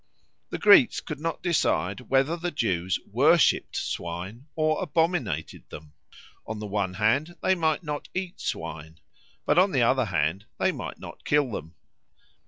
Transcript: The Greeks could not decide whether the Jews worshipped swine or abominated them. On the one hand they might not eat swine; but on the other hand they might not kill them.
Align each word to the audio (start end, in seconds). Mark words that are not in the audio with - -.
The 0.49 0.57
Greeks 0.57 0.99
could 0.99 1.19
not 1.19 1.43
decide 1.43 2.09
whether 2.09 2.35
the 2.35 2.49
Jews 2.49 2.99
worshipped 3.05 3.75
swine 3.75 4.47
or 4.55 4.81
abominated 4.81 5.69
them. 5.69 5.93
On 6.47 6.57
the 6.57 6.65
one 6.65 6.95
hand 6.95 7.35
they 7.43 7.53
might 7.53 7.83
not 7.83 8.09
eat 8.15 8.39
swine; 8.39 8.99
but 9.45 9.59
on 9.59 9.73
the 9.73 9.83
other 9.83 10.05
hand 10.05 10.45
they 10.57 10.71
might 10.71 10.97
not 10.97 11.23
kill 11.23 11.51
them. 11.51 11.75